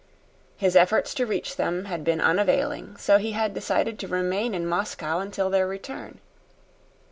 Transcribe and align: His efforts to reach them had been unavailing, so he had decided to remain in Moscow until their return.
His 0.57 0.75
efforts 0.75 1.13
to 1.13 1.27
reach 1.27 1.57
them 1.57 1.85
had 1.85 2.03
been 2.03 2.19
unavailing, 2.19 2.97
so 2.97 3.19
he 3.19 3.33
had 3.33 3.53
decided 3.53 3.99
to 3.99 4.07
remain 4.07 4.55
in 4.55 4.65
Moscow 4.65 5.19
until 5.19 5.51
their 5.51 5.67
return. 5.67 6.17